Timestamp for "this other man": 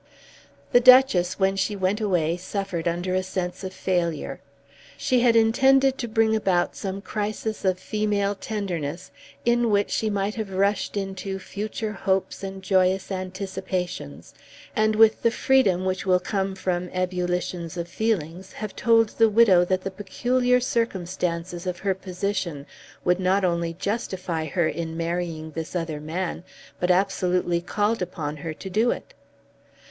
25.51-26.43